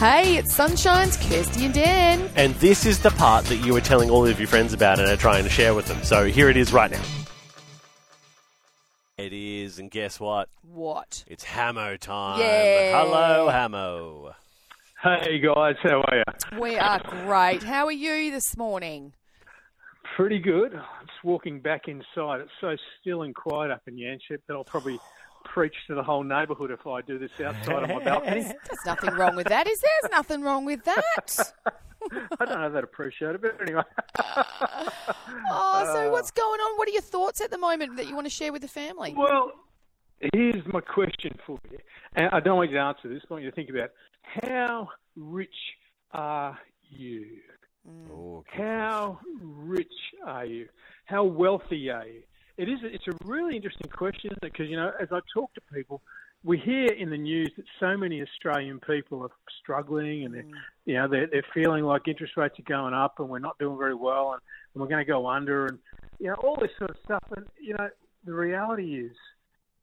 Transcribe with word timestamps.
Hey, 0.00 0.38
it's 0.38 0.56
Sonshine's 0.56 1.18
Kirsty 1.18 1.66
and 1.66 1.74
Dan. 1.74 2.30
And 2.34 2.54
this 2.54 2.86
is 2.86 3.00
the 3.00 3.10
part 3.10 3.44
that 3.44 3.56
you 3.56 3.74
were 3.74 3.82
telling 3.82 4.08
all 4.08 4.26
of 4.26 4.40
your 4.40 4.48
friends 4.48 4.72
about 4.72 4.98
and 4.98 5.06
are 5.06 5.14
trying 5.14 5.44
to 5.44 5.50
share 5.50 5.74
with 5.74 5.84
them. 5.88 6.02
So 6.04 6.24
here 6.24 6.48
it 6.48 6.56
is 6.56 6.72
right 6.72 6.90
now. 6.90 7.02
It 9.18 9.34
is, 9.34 9.78
and 9.78 9.90
guess 9.90 10.18
what? 10.18 10.48
What? 10.62 11.22
It's 11.26 11.44
Hamo 11.44 11.98
time. 11.98 12.40
Yeah. 12.40 12.98
Hello, 12.98 13.50
Hamo. 13.50 14.34
Hey 15.02 15.38
guys, 15.38 15.76
how 15.82 16.00
are 16.00 16.16
you? 16.16 16.58
We 16.58 16.78
are 16.78 17.02
great. 17.26 17.62
How 17.62 17.84
are 17.84 17.92
you 17.92 18.30
this 18.30 18.56
morning? 18.56 19.12
Pretty 20.16 20.38
good. 20.38 20.74
I'm 20.74 21.06
just 21.08 21.24
walking 21.24 21.60
back 21.60 21.88
inside. 21.88 22.40
It's 22.40 22.50
so 22.62 22.74
still 23.02 23.20
and 23.20 23.34
quiet 23.34 23.70
up 23.70 23.82
in 23.86 23.96
Yanchep 23.96 24.38
that 24.48 24.54
I'll 24.54 24.64
probably 24.64 24.98
preach 25.52 25.74
to 25.88 25.94
the 25.94 26.02
whole 26.02 26.22
neighbourhood 26.22 26.70
if 26.70 26.86
I 26.86 27.02
do 27.02 27.18
this 27.18 27.30
outside 27.44 27.82
on 27.82 27.88
my 27.88 28.04
balcony. 28.04 28.42
There's 28.42 28.86
nothing 28.86 29.14
wrong 29.14 29.36
with 29.36 29.48
that, 29.48 29.66
is 29.66 29.80
there? 29.80 29.90
There's 30.02 30.12
nothing 30.12 30.42
wrong 30.42 30.64
with 30.64 30.84
that. 30.84 31.52
I 32.40 32.44
don't 32.44 32.60
know 32.60 32.66
if 32.66 32.72
that 32.72 32.84
appreciate 32.84 33.34
it, 33.34 33.42
but 33.42 33.60
anyway. 33.60 33.82
Oh, 35.52 35.82
so 35.92 36.08
uh, 36.08 36.10
what's 36.12 36.30
going 36.30 36.60
on? 36.60 36.78
What 36.78 36.88
are 36.88 36.92
your 36.92 37.02
thoughts 37.02 37.40
at 37.40 37.50
the 37.50 37.58
moment 37.58 37.96
that 37.96 38.06
you 38.06 38.14
want 38.14 38.26
to 38.26 38.30
share 38.30 38.52
with 38.52 38.62
the 38.62 38.68
family? 38.68 39.14
well, 39.16 39.52
here's 40.32 40.64
my 40.72 40.80
question 40.80 41.36
for 41.46 41.58
you. 41.70 41.78
And 42.14 42.28
I 42.32 42.40
don't 42.40 42.56
want 42.56 42.70
you 42.70 42.76
to 42.76 42.82
answer 42.82 43.08
this, 43.08 43.22
I 43.28 43.34
want 43.34 43.44
you 43.44 43.50
to 43.50 43.56
think 43.56 43.70
about 43.70 43.90
how 44.22 44.88
rich 45.16 45.48
are 46.12 46.58
you? 46.88 47.26
Mm. 47.88 48.10
Oh, 48.12 48.44
How 48.48 49.18
rich 49.40 49.88
are 50.26 50.44
you? 50.44 50.68
How 51.06 51.24
wealthy 51.24 51.90
are 51.90 52.06
you? 52.06 52.22
It 52.60 52.68
is. 52.68 52.80
It's 52.82 53.08
a 53.08 53.16
really 53.24 53.56
interesting 53.56 53.88
question 53.88 54.36
because 54.42 54.68
you 54.68 54.76
know, 54.76 54.92
as 55.00 55.08
I 55.10 55.20
talk 55.32 55.54
to 55.54 55.62
people, 55.72 56.02
we 56.44 56.58
hear 56.58 56.88
in 56.88 57.08
the 57.08 57.16
news 57.16 57.50
that 57.56 57.64
so 57.78 57.96
many 57.96 58.20
Australian 58.20 58.80
people 58.80 59.22
are 59.22 59.30
struggling, 59.62 60.26
and 60.26 60.34
they're, 60.34 60.44
you 60.84 60.94
know, 60.96 61.08
they're, 61.08 61.26
they're 61.26 61.46
feeling 61.54 61.84
like 61.84 62.06
interest 62.06 62.36
rates 62.36 62.58
are 62.58 62.62
going 62.68 62.92
up, 62.92 63.18
and 63.18 63.30
we're 63.30 63.38
not 63.38 63.58
doing 63.58 63.78
very 63.78 63.94
well, 63.94 64.32
and, 64.32 64.42
and 64.74 64.82
we're 64.82 64.88
going 64.88 65.02
to 65.02 65.10
go 65.10 65.26
under, 65.26 65.68
and 65.68 65.78
you 66.18 66.26
know, 66.26 66.34
all 66.34 66.54
this 66.60 66.70
sort 66.76 66.90
of 66.90 66.96
stuff. 67.02 67.24
And 67.34 67.46
you 67.58 67.72
know, 67.72 67.88
the 68.26 68.34
reality 68.34 69.06
is, 69.06 69.16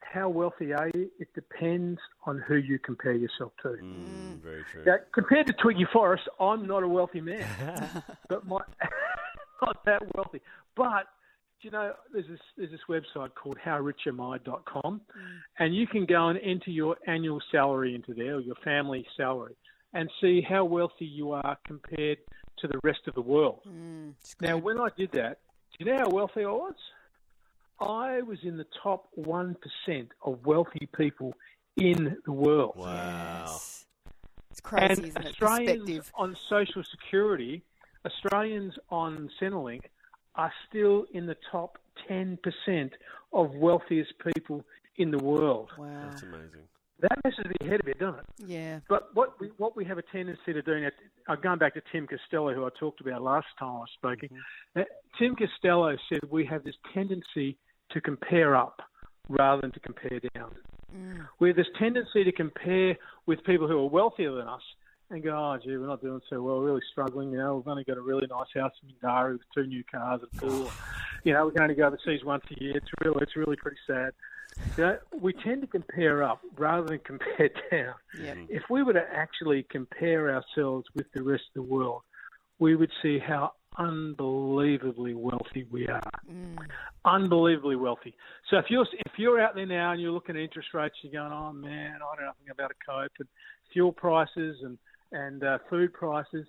how 0.00 0.28
wealthy 0.28 0.74
are 0.74 0.90
you? 0.92 1.10
It 1.18 1.28
depends 1.34 1.98
on 2.26 2.44
who 2.46 2.56
you 2.56 2.78
compare 2.78 3.14
yourself 3.14 3.52
to. 3.62 3.68
Mm, 3.68 4.42
very 4.42 4.64
true. 4.70 4.82
Now, 4.84 4.96
compared 5.14 5.46
to 5.46 5.54
Twiggy 5.54 5.86
Forrest, 5.94 6.28
I'm 6.38 6.66
not 6.66 6.82
a 6.82 6.88
wealthy 6.88 7.22
man, 7.22 8.02
but 8.28 8.46
my 8.46 8.58
not 9.62 9.82
that 9.86 10.02
wealthy. 10.14 10.42
But 10.76 11.06
you 11.66 11.72
know, 11.72 11.92
there's 12.12 12.28
this 12.28 12.38
there's 12.56 12.70
this 12.70 12.80
website 12.88 13.30
called 13.34 13.58
HowRichAmI.com, 13.66 15.00
and 15.58 15.74
you 15.74 15.88
can 15.88 16.06
go 16.06 16.28
and 16.28 16.38
enter 16.38 16.70
your 16.70 16.96
annual 17.08 17.40
salary 17.50 17.92
into 17.96 18.14
there, 18.14 18.36
or 18.36 18.40
your 18.40 18.54
family 18.62 19.04
salary, 19.16 19.56
and 19.92 20.08
see 20.20 20.40
how 20.48 20.64
wealthy 20.64 21.06
you 21.06 21.32
are 21.32 21.58
compared 21.66 22.18
to 22.58 22.68
the 22.68 22.78
rest 22.84 23.00
of 23.08 23.14
the 23.14 23.20
world. 23.20 23.62
Mm, 23.68 24.12
Now, 24.40 24.58
when 24.58 24.78
I 24.80 24.90
did 24.96 25.10
that, 25.14 25.40
do 25.76 25.84
you 25.84 25.90
know 25.90 25.98
how 25.98 26.08
wealthy 26.08 26.44
I 26.44 26.52
was? 26.52 26.74
I 27.80 28.22
was 28.22 28.38
in 28.44 28.56
the 28.56 28.66
top 28.80 29.08
one 29.14 29.56
percent 29.56 30.10
of 30.24 30.46
wealthy 30.46 30.88
people 30.96 31.34
in 31.76 32.16
the 32.24 32.32
world. 32.32 32.74
Wow. 32.76 33.42
Yes. 33.44 33.86
It's 34.52 34.60
crazy, 34.60 34.92
and 34.92 35.08
isn't 35.08 35.20
it? 35.20 35.26
Australians 35.30 36.12
on 36.14 36.36
Social 36.48 36.84
Security, 36.84 37.64
Australians 38.04 38.74
on 38.88 39.28
Centrelink 39.40 39.82
are 40.36 40.52
still 40.68 41.06
in 41.12 41.26
the 41.26 41.36
top 41.50 41.78
10% 42.08 42.38
of 43.32 43.54
wealthiest 43.54 44.12
people 44.34 44.64
in 44.96 45.10
the 45.10 45.18
world. 45.18 45.70
Wow. 45.78 46.08
That's 46.08 46.22
amazing. 46.22 46.62
That 47.00 47.18
messes 47.24 47.44
with 47.46 47.56
your 47.60 47.70
head 47.70 47.80
a 47.80 47.84
bit, 47.84 47.98
doesn't 47.98 48.20
it? 48.20 48.26
Yeah. 48.46 48.80
But 48.88 49.14
what 49.14 49.38
we, 49.38 49.48
what 49.58 49.76
we 49.76 49.84
have 49.84 49.98
a 49.98 50.02
tendency 50.02 50.54
to 50.54 50.62
do 50.62 50.80
now, 50.80 50.88
uh, 51.28 51.36
going 51.36 51.58
back 51.58 51.74
to 51.74 51.82
Tim 51.92 52.06
Costello, 52.06 52.54
who 52.54 52.64
I 52.64 52.70
talked 52.80 53.02
about 53.02 53.22
last 53.22 53.46
time 53.58 53.68
I 53.68 53.80
was 53.80 53.88
speaking, 53.98 54.38
uh, 54.74 54.82
Tim 55.18 55.36
Costello 55.36 55.94
said 56.08 56.20
we 56.30 56.46
have 56.46 56.64
this 56.64 56.76
tendency 56.94 57.58
to 57.90 58.00
compare 58.00 58.56
up 58.56 58.80
rather 59.28 59.60
than 59.60 59.72
to 59.72 59.80
compare 59.80 60.20
down. 60.34 60.52
We 61.40 61.48
have 61.48 61.56
this 61.56 61.66
tendency 61.78 62.24
to 62.24 62.32
compare 62.32 62.96
with 63.26 63.44
people 63.44 63.68
who 63.68 63.78
are 63.78 63.88
wealthier 63.88 64.32
than 64.34 64.48
us 64.48 64.62
and 65.10 65.22
go, 65.22 65.30
oh, 65.30 65.58
gee, 65.62 65.76
we're 65.76 65.86
not 65.86 66.02
doing 66.02 66.20
so 66.28 66.42
well, 66.42 66.58
we're 66.58 66.66
really 66.66 66.82
struggling. 66.90 67.30
You 67.30 67.38
know, 67.38 67.56
we've 67.56 67.68
only 67.68 67.84
got 67.84 67.96
a 67.96 68.00
really 68.00 68.26
nice 68.28 68.48
house 68.54 68.72
in 68.82 68.94
Mindarie 68.94 69.32
with 69.32 69.42
two 69.54 69.66
new 69.66 69.84
cars 69.84 70.20
and 70.22 70.42
a 70.42 70.46
pool. 70.46 70.70
you 71.24 71.32
know, 71.32 71.46
we 71.46 71.52
can 71.52 71.62
only 71.62 71.74
go 71.74 71.86
overseas 71.86 72.24
once 72.24 72.44
a 72.50 72.62
year. 72.62 72.76
It's 72.76 72.88
really, 73.02 73.18
it's 73.22 73.36
really 73.36 73.56
pretty 73.56 73.78
sad. 73.86 74.12
You 74.76 74.84
know, 74.84 74.98
we 75.20 75.32
tend 75.32 75.60
to 75.62 75.66
compare 75.66 76.22
up 76.22 76.40
rather 76.56 76.86
than 76.86 76.98
compare 77.04 77.50
down. 77.70 77.94
Yep. 78.20 78.36
If 78.48 78.62
we 78.70 78.82
were 78.82 78.94
to 78.94 79.04
actually 79.12 79.66
compare 79.70 80.34
ourselves 80.34 80.86
with 80.94 81.06
the 81.14 81.22
rest 81.22 81.44
of 81.54 81.62
the 81.66 81.74
world, 81.74 82.02
we 82.58 82.74
would 82.74 82.90
see 83.02 83.18
how 83.18 83.52
unbelievably 83.78 85.14
wealthy 85.14 85.66
we 85.70 85.86
are. 85.86 86.00
Mm. 86.30 86.56
Unbelievably 87.04 87.76
wealthy. 87.76 88.14
So 88.50 88.56
if 88.56 88.66
you're 88.70 88.86
if 89.04 89.12
you're 89.18 89.40
out 89.40 89.54
there 89.54 89.66
now 89.66 89.92
and 89.92 90.00
you're 90.00 90.12
looking 90.12 90.36
at 90.36 90.42
interest 90.42 90.70
rates, 90.72 90.94
you're 91.02 91.12
going, 91.12 91.32
oh 91.32 91.52
man, 91.52 91.96
I 91.96 91.98
don't 91.98 92.24
know 92.24 92.26
nothing 92.26 92.50
about 92.50 92.70
a 92.70 92.90
cope 92.90 93.12
and 93.18 93.28
fuel 93.72 93.92
prices 93.92 94.56
and 94.62 94.78
and 95.12 95.42
uh, 95.42 95.58
food 95.68 95.92
prices. 95.92 96.46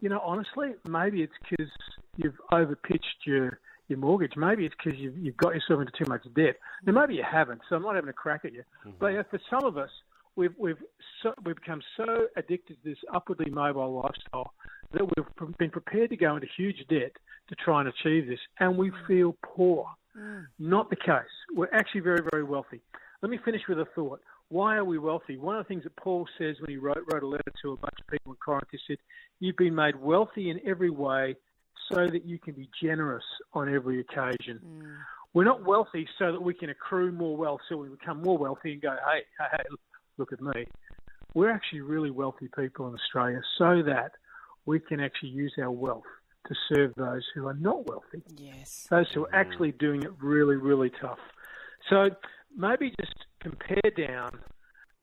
You 0.00 0.08
know, 0.08 0.20
honestly, 0.24 0.72
maybe 0.86 1.22
it's 1.22 1.32
because 1.48 1.70
you've 2.16 2.38
overpitched 2.52 3.24
your 3.26 3.60
your 3.88 3.98
mortgage. 3.98 4.32
Maybe 4.36 4.66
it's 4.66 4.74
because 4.82 4.98
you've, 4.98 5.16
you've 5.16 5.36
got 5.36 5.54
yourself 5.54 5.80
into 5.80 5.92
too 5.92 6.08
much 6.08 6.24
debt. 6.34 6.56
Now, 6.84 6.92
maybe 6.92 7.14
you 7.14 7.24
haven't. 7.28 7.60
So 7.68 7.76
I'm 7.76 7.82
not 7.82 7.94
having 7.94 8.10
a 8.10 8.14
crack 8.14 8.44
at 8.44 8.52
you. 8.52 8.62
Mm-hmm. 8.80 8.96
But 8.98 9.06
you 9.08 9.16
know, 9.18 9.24
for 9.30 9.40
some 9.48 9.64
of 9.64 9.78
us, 9.78 9.90
we've 10.34 10.54
we've 10.58 10.78
so, 11.22 11.32
we've 11.44 11.56
become 11.56 11.82
so 11.96 12.26
addicted 12.36 12.82
to 12.82 12.90
this 12.90 12.98
upwardly 13.14 13.50
mobile 13.50 13.94
lifestyle 13.94 14.52
that 14.92 15.04
we've 15.04 15.58
been 15.58 15.70
prepared 15.70 16.10
to 16.10 16.16
go 16.16 16.36
into 16.36 16.46
huge 16.56 16.84
debt 16.88 17.12
to 17.48 17.54
try 17.56 17.80
and 17.80 17.88
achieve 17.88 18.26
this, 18.26 18.38
and 18.60 18.76
we 18.76 18.90
mm. 18.90 19.06
feel 19.06 19.36
poor. 19.42 19.86
Mm. 20.18 20.46
Not 20.58 20.90
the 20.90 20.96
case. 20.96 21.24
We're 21.54 21.72
actually 21.72 22.02
very 22.02 22.20
very 22.30 22.44
wealthy. 22.44 22.80
Let 23.26 23.30
me 23.32 23.38
finish 23.44 23.62
with 23.68 23.80
a 23.80 23.86
thought. 23.86 24.20
Why 24.50 24.76
are 24.76 24.84
we 24.84 24.98
wealthy? 24.98 25.36
One 25.36 25.56
of 25.56 25.64
the 25.64 25.66
things 25.66 25.82
that 25.82 25.96
Paul 25.96 26.28
says 26.38 26.54
when 26.60 26.70
he 26.70 26.76
wrote, 26.76 27.02
wrote 27.12 27.24
a 27.24 27.26
letter 27.26 27.52
to 27.62 27.72
a 27.72 27.76
bunch 27.76 27.96
of 27.98 28.06
people 28.06 28.30
in 28.30 28.36
Corinth, 28.36 28.68
he 28.70 28.78
said, 28.86 28.98
You've 29.40 29.56
been 29.56 29.74
made 29.74 29.96
wealthy 29.96 30.48
in 30.48 30.60
every 30.64 30.90
way 30.90 31.34
so 31.92 32.06
that 32.06 32.24
you 32.24 32.38
can 32.38 32.54
be 32.54 32.68
generous 32.80 33.24
on 33.52 33.68
every 33.68 33.98
occasion. 33.98 34.60
Mm. 34.64 34.96
We're 35.34 35.42
not 35.42 35.64
wealthy 35.64 36.06
so 36.20 36.30
that 36.30 36.40
we 36.40 36.54
can 36.54 36.70
accrue 36.70 37.10
more 37.10 37.36
wealth, 37.36 37.62
so 37.68 37.76
we 37.76 37.88
become 37.88 38.22
more 38.22 38.38
wealthy 38.38 38.74
and 38.74 38.80
go, 38.80 38.90
hey, 38.90 39.22
hey, 39.40 39.56
hey, 39.56 39.76
look 40.18 40.32
at 40.32 40.40
me. 40.40 40.68
We're 41.34 41.50
actually 41.50 41.80
really 41.80 42.12
wealthy 42.12 42.48
people 42.56 42.86
in 42.86 42.94
Australia 42.94 43.40
so 43.58 43.82
that 43.86 44.12
we 44.66 44.78
can 44.78 45.00
actually 45.00 45.30
use 45.30 45.52
our 45.60 45.72
wealth 45.72 46.04
to 46.46 46.54
serve 46.72 46.94
those 46.94 47.24
who 47.34 47.48
are 47.48 47.54
not 47.54 47.88
wealthy, 47.88 48.22
Yes. 48.36 48.86
those 48.88 49.10
who 49.12 49.24
are 49.24 49.34
actually 49.34 49.72
mm. 49.72 49.78
doing 49.78 50.04
it 50.04 50.12
really, 50.20 50.54
really 50.54 50.90
tough. 51.00 51.18
So 51.88 52.10
maybe 52.56 52.92
just 52.98 53.14
compare 53.40 53.90
down 53.96 54.30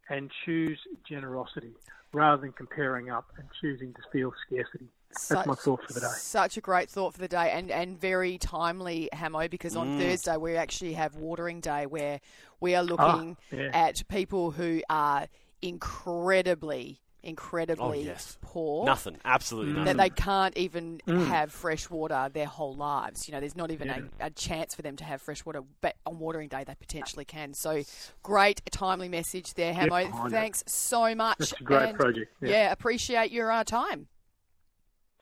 and 0.10 0.30
choose 0.46 0.80
generosity 1.08 1.74
rather 2.12 2.42
than 2.42 2.52
comparing 2.52 3.10
up 3.10 3.26
and 3.38 3.48
choosing 3.62 3.94
to 3.94 4.02
feel 4.12 4.32
scarcity. 4.46 4.90
That's 5.30 5.48
my 5.48 5.56
thought 5.56 5.82
for 5.88 5.94
the 5.94 6.02
day. 6.02 6.08
Such 6.08 6.58
a 6.58 6.62
great 6.62 6.90
thought 6.90 7.14
for 7.14 7.20
the 7.20 7.28
day, 7.28 7.52
and, 7.52 7.70
and 7.72 8.00
very 8.00 8.38
timely, 8.38 9.10
Hamo, 9.14 9.48
because 9.48 9.76
Mm. 9.76 9.80
on 9.82 9.98
Thursday 9.98 10.36
we 10.38 10.56
actually 10.56 10.94
have 10.94 11.16
watering 11.16 11.62
day 11.62 11.86
where 11.86 12.20
we 12.60 12.76
are 12.76 12.84
looking 12.84 13.38
Ah, 13.52 13.56
yeah. 13.56 13.70
at 13.74 14.08
people 14.08 14.52
who 14.52 14.82
are 14.90 15.28
incredibly, 15.62 17.00
incredibly 17.24 17.84
Oh, 17.84 17.94
yes. 17.94 18.38
poor. 18.42 18.86
Nothing. 18.86 19.18
Absolutely 19.24 19.74
nothing. 19.74 19.86
That 19.86 19.98
they 19.98 20.10
can't 20.10 20.56
even 20.58 21.02
Mm. 21.08 21.28
have 21.28 21.52
fresh 21.52 21.90
water 21.90 22.30
their 22.34 22.46
whole 22.46 22.74
lives. 22.76 23.28
You 23.28 23.34
know, 23.34 23.40
there's 23.40 23.56
not 23.56 23.72
even 23.72 23.90
a, 23.90 24.04
a 24.20 24.30
chance 24.30 24.76
for 24.76 24.82
them 24.82 24.96
to 24.98 25.04
have 25.04 25.22
fresh 25.22 25.46
water, 25.46 25.62
but 25.82 25.96
on 26.06 26.20
watering 26.20 26.50
day 26.50 26.64
they 26.64 26.76
potentially 26.76 27.26
can. 27.26 27.54
So, 27.54 27.84
great, 28.22 28.62
timely 28.72 29.10
message 29.10 29.54
there, 29.54 29.74
Hamo. 29.74 29.96
I 29.96 30.04
know. 30.04 30.30
Thanks 30.30 30.64
so 30.68 31.16
much. 31.16 31.38
That's 31.38 31.54
a 31.60 31.64
great 31.64 31.90
and, 31.90 31.98
project, 31.98 32.32
yeah. 32.42 32.50
yeah, 32.50 32.72
appreciate 32.72 33.32
your 33.32 33.52
uh, 33.52 33.64
time. 33.64 34.08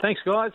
Thanks, 0.01 0.21
guys. 0.25 0.51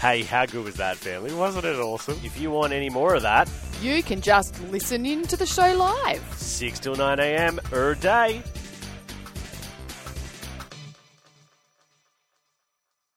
Hey, 0.00 0.22
how 0.22 0.44
good 0.44 0.64
was 0.64 0.74
that, 0.76 0.96
family? 0.96 1.32
Wasn't 1.32 1.64
it 1.64 1.76
awesome? 1.78 2.18
If 2.24 2.38
you 2.38 2.50
want 2.50 2.72
any 2.72 2.90
more 2.90 3.14
of 3.14 3.22
that, 3.22 3.48
You 3.80 4.02
can 4.02 4.20
just 4.20 4.60
listen 4.70 5.04
in 5.06 5.22
to 5.28 5.36
the 5.36 5.46
show 5.46 5.74
live. 5.76 6.22
6 6.36 6.78
till 6.80 6.94
9 6.94 7.20
a.m. 7.20 7.60
er 7.72 7.94
day. 7.94 8.42